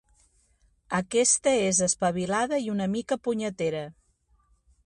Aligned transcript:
Aquesta 0.99 1.53
és 1.67 1.83
espavilada 1.89 2.61
i 2.67 2.73
una 2.77 2.91
mica 2.97 3.19
punyetera. 3.29 3.85